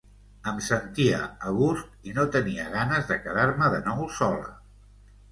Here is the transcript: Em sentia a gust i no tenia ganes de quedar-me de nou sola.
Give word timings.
Em 0.51 0.59
sentia 0.67 1.17
a 1.49 1.51
gust 1.57 2.07
i 2.11 2.13
no 2.19 2.25
tenia 2.35 2.65
ganes 2.75 3.05
de 3.11 3.17
quedar-me 3.27 3.67
de 3.75 3.83
nou 3.89 4.01
sola. 4.21 4.49